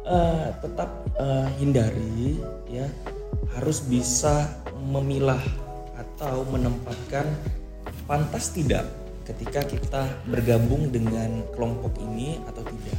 [0.07, 2.39] uh, tetap uh, hindari
[2.71, 2.87] ya
[3.59, 4.55] harus bisa
[4.87, 5.43] memilah
[5.99, 7.27] atau menempatkan
[8.07, 8.87] pantas tidak
[9.25, 12.99] ketika kita bergabung dengan kelompok ini atau tidak.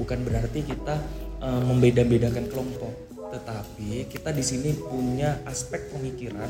[0.00, 0.96] Bukan berarti kita
[1.44, 2.92] uh, membeda-bedakan kelompok
[3.28, 6.48] tetapi kita di sini punya aspek pemikiran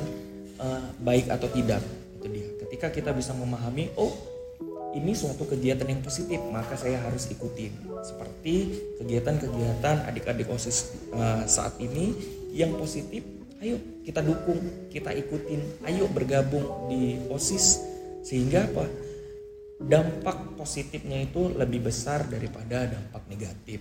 [0.62, 1.82] uh, baik atau tidak.
[2.18, 2.46] Itu dia.
[2.66, 4.14] Ketika kita bisa memahami oh
[4.94, 7.74] ini suatu kegiatan yang positif maka saya harus ikutin.
[8.06, 12.14] Seperti kegiatan-kegiatan adik-adik osis uh, saat ini
[12.54, 13.26] yang positif
[13.58, 13.74] ayo
[14.06, 17.82] kita dukung kita ikutin ayo bergabung di osis.
[18.22, 19.07] Sehingga apa
[19.78, 23.78] dampak positifnya itu lebih besar daripada dampak negatif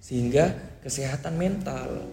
[0.00, 2.04] sehingga kesehatan mental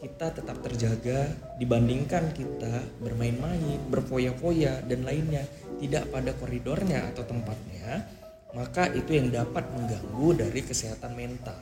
[0.00, 1.28] kita tetap terjaga
[1.60, 5.44] dibandingkan kita bermain-main, berfoya-foya dan lainnya
[5.76, 8.08] tidak pada koridornya atau tempatnya,
[8.56, 11.60] maka itu yang dapat mengganggu dari kesehatan mental.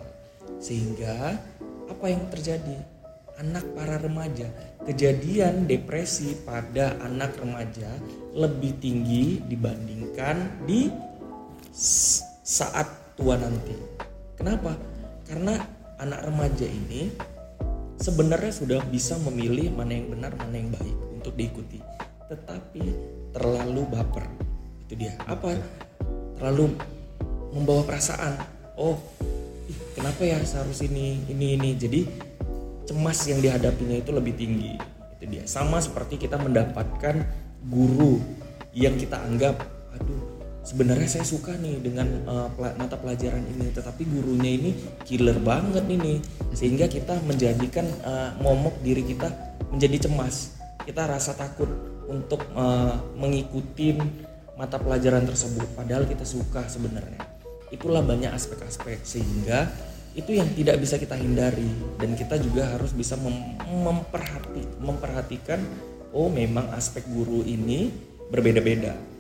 [0.63, 1.35] Sehingga
[1.91, 2.79] apa yang terjadi?
[3.39, 4.51] Anak para remaja,
[4.83, 7.87] kejadian depresi pada anak remaja
[8.35, 10.91] lebih tinggi dibandingkan di
[11.79, 13.75] saat tua nanti.
[14.35, 14.75] Kenapa?
[15.31, 15.55] Karena
[16.03, 17.15] anak remaja ini
[18.03, 21.79] sebenarnya sudah bisa memilih mana yang benar mana yang baik untuk diikuti.
[22.27, 22.83] Tetapi
[23.31, 24.27] terlalu baper.
[24.87, 25.15] Itu dia.
[25.31, 25.55] Apa?
[26.39, 26.75] Terlalu
[27.55, 28.35] membawa perasaan.
[28.75, 28.99] Oh
[29.71, 31.71] ih, kenapa ya seharus ini ini ini?
[31.79, 32.01] Jadi
[32.91, 34.75] cemas yang dihadapinya itu lebih tinggi.
[35.19, 35.47] Itu dia.
[35.47, 37.23] Sama seperti kita mendapatkan
[37.71, 38.19] guru
[38.75, 39.78] yang kita anggap
[40.69, 44.71] sebenarnya saya suka nih dengan uh, mata pelajaran ini tetapi gurunya ini
[45.09, 46.21] killer banget ini
[46.53, 49.33] sehingga kita menjadikan uh, momok diri kita
[49.73, 50.61] menjadi cemas.
[50.85, 51.69] Kita rasa takut
[52.09, 53.97] untuk uh, mengikuti
[54.57, 55.69] mata pelajaran tersebut.
[55.77, 57.21] Padahal kita suka sebenarnya.
[57.69, 59.05] Itulah banyak aspek-aspek.
[59.05, 59.69] Sehingga
[60.17, 61.69] itu yang tidak bisa kita hindari.
[62.01, 65.61] Dan kita juga harus bisa mem memperhati memperhatikan
[66.17, 67.93] oh memang aspek guru ini
[68.33, 69.18] berbeda-beda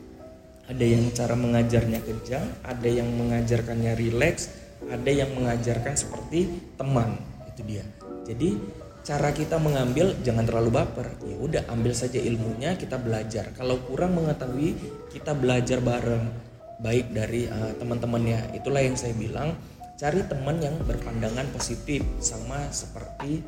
[0.68, 6.46] ada yang cara mengajarnya kejam ada yang mengajarkannya rileks ada yang mengajarkan seperti
[6.78, 7.18] teman.
[7.50, 7.83] Itu dia.
[8.22, 8.54] Jadi
[9.02, 11.18] cara kita mengambil jangan terlalu baper.
[11.26, 13.50] Ya udah ambil saja ilmunya kita belajar.
[13.59, 14.78] Kalau kurang mengetahui
[15.11, 16.46] kita belajar bareng.
[16.78, 18.54] Baik dari uh, teman-temannya.
[18.54, 19.59] Itulah yang saya bilang
[19.98, 23.42] cari teman yang berpandangan positif sama seperti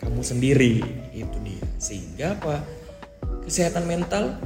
[0.00, 0.80] kamu sendiri.
[1.12, 1.60] Itu dia.
[1.76, 2.64] Sehingga apa?
[3.44, 4.40] Kesehatan mental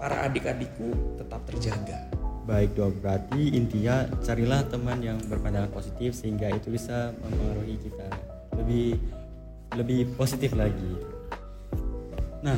[0.00, 2.08] para adik-adikku tetap terjaga.
[2.48, 8.08] Baik dong, berarti intinya carilah teman yang berpandangan positif sehingga itu bisa mempengaruhi kita
[8.56, 8.96] lebih
[9.76, 10.98] lebih positif lagi.
[12.40, 12.56] Nah,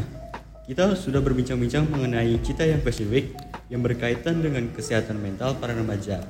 [0.65, 3.35] kita sudah berbincang-bincang mengenai cita yang Fashion Week
[3.69, 6.23] yang berkaitan dengan kesehatan mental para remaja,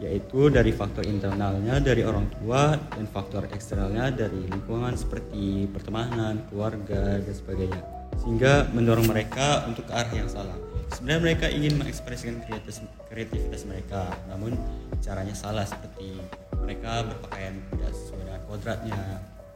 [0.00, 7.20] yaitu dari faktor internalnya dari orang tua dan faktor eksternalnya dari lingkungan seperti pertemanan, keluarga,
[7.20, 10.56] dan sebagainya sehingga mendorong mereka untuk ke arah yang salah.
[10.90, 14.58] Sebenarnya mereka ingin mengekspresikan kreativitas, kreativitas mereka, namun
[15.00, 16.18] caranya salah seperti
[16.58, 19.00] mereka berpakaian tidak sesuai dengan kodratnya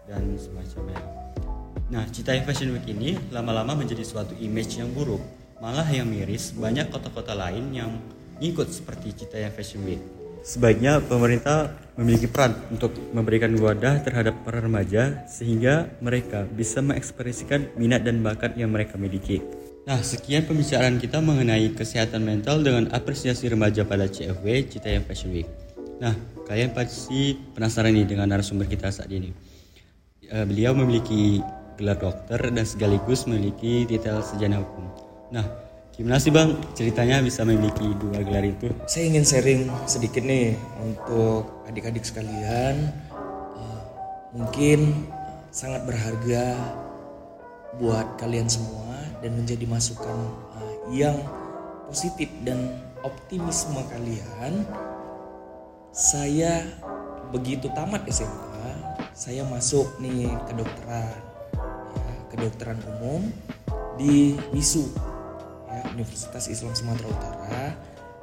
[0.07, 1.03] dan semacamnya.
[1.91, 5.21] Nah, Cita Fashion Week ini lama-lama menjadi suatu image yang buruk.
[5.59, 7.91] Malah yang miris, banyak kota-kota lain yang
[8.39, 10.14] ikut seperti Cita Fashion Week.
[10.45, 18.05] Sebaiknya pemerintah memiliki peran untuk memberikan wadah terhadap para remaja sehingga mereka bisa mengekspresikan minat
[18.05, 19.41] dan bakat yang mereka miliki.
[19.89, 25.49] Nah, sekian pembicaraan kita mengenai kesehatan mental dengan apresiasi remaja pada CFW Citayam Fashion Week.
[25.97, 26.13] Nah,
[26.45, 29.33] kalian pasti penasaran nih dengan narasumber kita saat ini.
[30.29, 31.41] Eh, beliau memiliki
[31.81, 34.85] gelar dokter dan sekaligus memiliki titel sejarah hukum.
[35.33, 35.45] Nah,
[35.95, 38.67] Gimana sih bang ceritanya bisa memiliki dua gelar itu?
[38.91, 42.91] Saya ingin sharing sedikit nih untuk adik-adik sekalian.
[43.55, 43.83] Uh,
[44.35, 45.07] mungkin
[45.55, 46.59] sangat berharga
[47.79, 50.19] buat kalian semua dan menjadi masukan
[50.59, 51.15] uh, yang
[51.87, 52.75] positif dan
[53.07, 54.67] optimisme kalian.
[55.95, 56.67] Saya
[57.31, 61.23] begitu tamat SMA, saya masuk nih kedokteran,
[61.95, 63.31] ya, kedokteran umum
[63.95, 65.14] di WISU
[65.95, 67.65] Universitas Islam Sumatera Utara.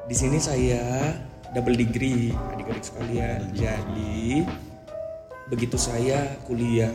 [0.06, 1.16] Di sini saya
[1.56, 3.40] double degree adik-adik sekalian.
[3.56, 4.44] Jadi
[5.48, 6.92] begitu saya kuliah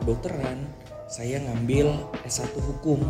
[0.00, 0.68] kedokteran,
[1.08, 1.92] saya ngambil
[2.28, 3.00] S1 hukum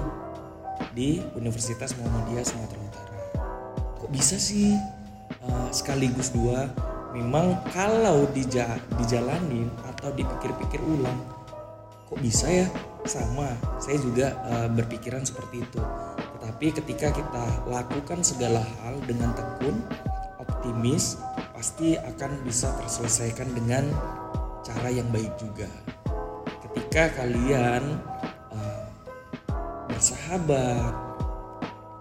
[0.95, 3.19] di Universitas Muhammadiyah Sumatera Utara.
[3.99, 4.79] Kok bisa sih
[5.43, 6.71] uh, sekaligus dua?
[7.15, 11.19] Memang kalau dija dijalanin atau dipikir-pikir ulang,
[12.07, 12.69] kok bisa ya
[13.09, 13.49] sama?
[13.81, 15.83] Saya juga uh, berpikiran seperti itu
[16.49, 19.85] tapi ketika kita lakukan segala hal dengan tekun,
[20.41, 21.21] optimis,
[21.53, 23.85] pasti akan bisa terselesaikan dengan
[24.65, 25.69] cara yang baik juga.
[26.65, 28.01] Ketika kalian
[28.49, 28.89] uh,
[29.93, 30.97] bersahabat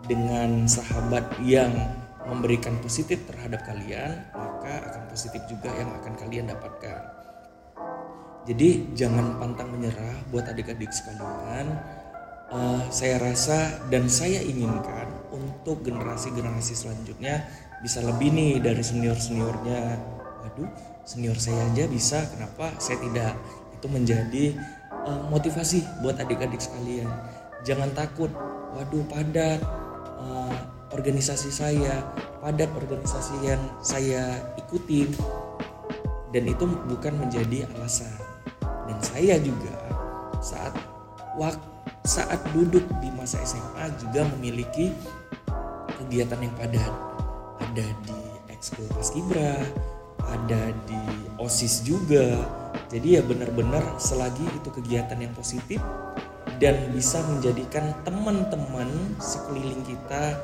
[0.07, 1.75] dengan sahabat yang
[2.23, 7.03] memberikan positif terhadap kalian, maka akan positif juga yang akan kalian dapatkan.
[8.47, 11.67] Jadi jangan pantang menyerah buat adik-adik sekalian
[12.51, 17.43] uh, saya rasa dan saya inginkan untuk generasi-generasi selanjutnya
[17.83, 19.81] bisa lebih nih dari senior-seniornya.
[20.47, 20.69] Waduh,
[21.03, 23.33] senior saya aja bisa, kenapa saya tidak?
[23.77, 24.57] Itu menjadi
[25.05, 27.09] uh, motivasi buat adik-adik sekalian.
[27.67, 28.31] Jangan takut.
[28.73, 29.61] Waduh, padat
[30.21, 30.57] uh,
[30.93, 32.01] organisasi saya,
[32.41, 35.13] padat organisasi yang saya ikutin.
[36.33, 38.11] Dan itu bukan menjadi alasan.
[38.87, 39.73] Dan saya juga
[40.43, 40.75] saat
[41.39, 41.76] waktu
[42.07, 44.95] saat duduk di masa SMA juga memiliki
[45.99, 46.93] kegiatan yang padat.
[47.59, 49.59] Ada di ekskul paskibra,
[50.23, 51.01] ada di
[51.35, 52.39] OSIS juga.
[52.87, 55.83] Jadi ya benar-benar selagi itu kegiatan yang positif
[56.63, 58.87] dan bisa menjadikan teman-teman
[59.19, 60.39] sekeliling kita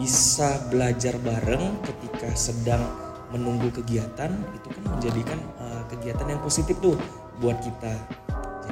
[0.00, 2.80] bisa belajar bareng ketika sedang
[3.28, 6.96] menunggu kegiatan itu kan menjadikan uh, kegiatan yang positif tuh
[7.44, 7.92] buat kita.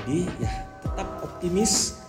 [0.01, 2.06] Jadi ya tetap optimis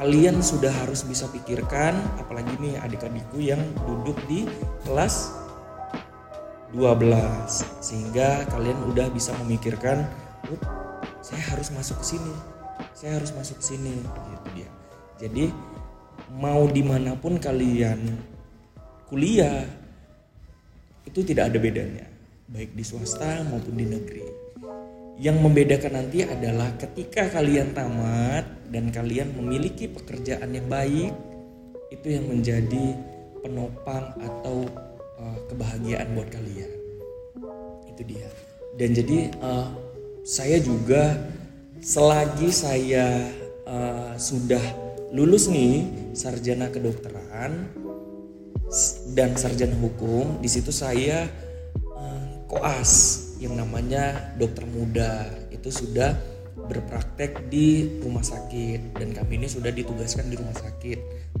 [0.00, 4.48] kalian sudah harus bisa pikirkan apalagi nih adik-adikku yang duduk di
[4.88, 5.36] kelas
[6.72, 7.04] 12
[7.84, 10.08] sehingga kalian udah bisa memikirkan
[11.20, 12.60] saya harus masuk ke sini
[13.00, 13.96] saya harus masuk ke sini.
[14.04, 14.70] Gitu dia.
[15.20, 15.44] Jadi
[16.36, 17.96] mau di mana pun kalian
[19.08, 19.64] kuliah
[21.08, 22.06] itu tidak ada bedanya.
[22.50, 24.39] Baik di swasta maupun di negeri
[25.20, 31.12] yang membedakan nanti adalah ketika kalian tamat dan kalian memiliki pekerjaan yang baik,
[31.92, 32.96] itu yang menjadi
[33.44, 34.64] penopang atau
[35.20, 36.72] uh, kebahagiaan buat kalian.
[37.84, 38.32] Itu dia.
[38.80, 39.68] Dan jadi uh,
[40.24, 41.20] saya juga
[41.84, 43.28] selagi saya
[43.68, 44.64] uh, sudah
[45.12, 45.84] lulus nih
[46.16, 47.68] sarjana kedokteran
[49.12, 51.28] dan sarjana hukum, di situ saya
[51.92, 56.12] uh, koas yang namanya dokter muda itu sudah
[56.68, 60.98] berpraktek di rumah sakit dan kami ini sudah ditugaskan di rumah sakit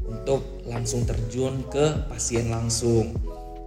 [0.08, 3.14] untuk langsung terjun ke pasien langsung.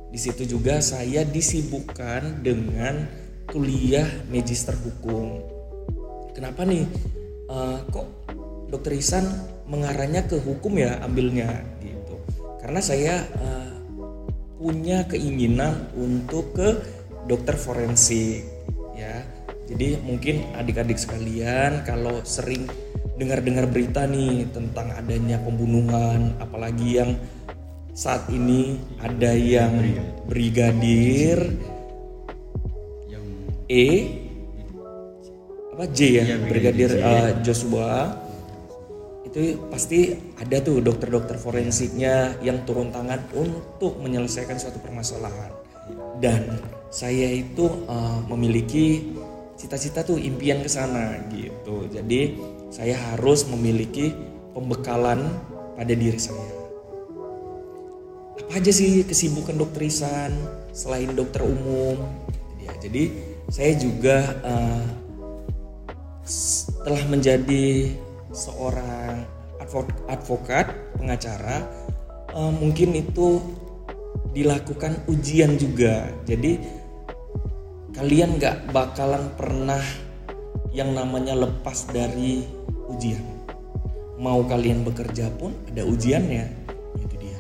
[0.09, 3.05] Di situ juga saya disibukkan dengan
[3.49, 5.41] kuliah magister hukum.
[6.33, 6.85] Kenapa nih?
[7.49, 8.07] Uh, kok
[8.73, 9.25] dokter Isan
[9.69, 12.17] mengarahnya ke hukum ya ambilnya gitu?
[12.61, 13.73] Karena saya uh,
[14.57, 16.69] punya keinginan untuk ke
[17.27, 18.43] dokter forensik
[18.97, 19.23] ya.
[19.63, 22.67] Jadi mungkin adik-adik sekalian kalau sering
[23.15, 27.15] dengar-dengar berita nih tentang adanya pembunuhan apalagi yang
[27.93, 29.71] saat ini ada yang
[30.25, 31.37] brigadir
[33.05, 33.25] yang
[33.69, 33.87] E
[35.73, 38.21] apa J ya, ya brigadir uh, Joshua.
[39.29, 45.49] Itu pasti ada tuh dokter-dokter forensiknya yang turun tangan untuk menyelesaikan suatu permasalahan.
[46.21, 46.61] Dan
[46.93, 49.17] saya itu uh, memiliki
[49.57, 51.89] cita-cita tuh impian ke sana gitu.
[51.89, 52.37] Jadi
[52.69, 54.13] saya harus memiliki
[54.53, 55.25] pembekalan
[55.73, 56.53] pada diri saya.
[58.37, 60.37] Apa aja sih kesibukan dokter Isan
[60.69, 61.97] selain dokter umum?
[62.61, 63.09] Ya, jadi
[63.49, 64.85] saya juga uh,
[66.21, 67.89] setelah menjadi
[68.29, 69.25] seorang
[70.05, 70.69] advokat
[71.01, 71.65] pengacara
[72.37, 73.41] uh, mungkin itu
[74.33, 76.09] dilakukan ujian juga.
[76.25, 76.82] Jadi
[77.93, 79.81] kalian gak bakalan pernah
[80.73, 82.41] yang namanya lepas dari
[82.89, 83.21] ujian.
[84.17, 86.45] Mau kalian bekerja pun ada ujiannya,
[86.97, 87.37] itu dia.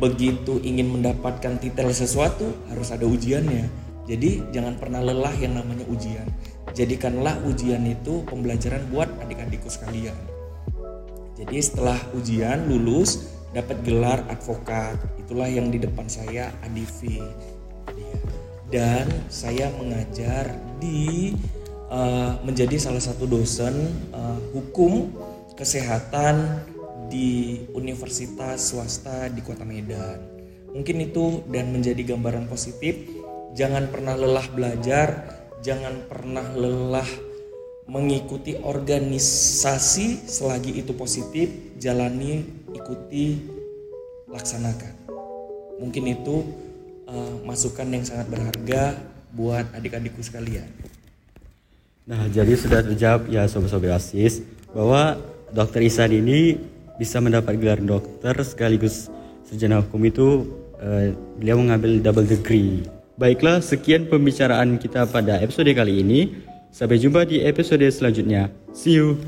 [0.00, 3.68] Begitu ingin mendapatkan titel sesuatu harus ada ujiannya.
[4.08, 6.24] Jadi jangan pernah lelah yang namanya ujian.
[6.72, 10.16] Jadikanlah ujian itu pembelajaran buat adik-adikku sekalian.
[11.36, 17.20] Jadi setelah ujian lulus dapat gelar advokat, itulah yang di depan saya ADV
[18.72, 20.48] dan saya mengajar
[20.80, 21.36] di
[21.92, 25.12] uh, menjadi salah satu dosen uh, hukum
[25.52, 26.64] kesehatan
[27.12, 30.18] di universitas swasta di Kota Medan.
[30.72, 32.96] Mungkin itu dan menjadi gambaran positif.
[33.52, 35.08] Jangan pernah lelah belajar,
[35.60, 37.04] jangan pernah lelah
[37.84, 42.40] mengikuti organisasi selagi itu positif, jalani,
[42.72, 43.44] ikuti,
[44.32, 44.96] laksanakan.
[45.76, 46.61] Mungkin itu
[47.12, 48.96] uh, masukan yang sangat berharga
[49.36, 50.68] buat adik-adikku sekalian.
[52.08, 54.42] Nah, jadi sudah terjawab ya sobat-sobat asis
[54.74, 55.20] bahwa
[55.52, 56.58] Dokter Isan ini
[56.96, 59.12] bisa mendapat gelar dokter sekaligus
[59.46, 60.26] sarjana hukum itu
[60.80, 62.88] uh, beliau mengambil double degree.
[63.20, 66.20] Baiklah, sekian pembicaraan kita pada episode kali ini.
[66.72, 68.48] Sampai jumpa di episode selanjutnya.
[68.72, 69.20] See you.